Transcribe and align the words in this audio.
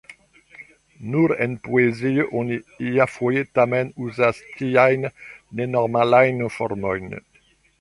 Nur 1.15 1.33
en 1.45 1.51
poezio 1.67 2.25
oni 2.39 2.57
iafoje 2.93 3.43
tamen 3.59 3.93
uzas 4.07 4.41
tiajn 4.57 5.07
nenormalajn 5.61 6.43
formojn. 6.57 7.19